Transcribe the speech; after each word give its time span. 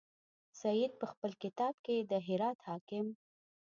سید 0.59 0.91
په 1.01 1.05
خپل 1.11 1.31
کتاب 1.43 1.73
کې 1.85 1.95
د 2.11 2.13
هرات 2.27 2.57
حاکم. 2.67 3.07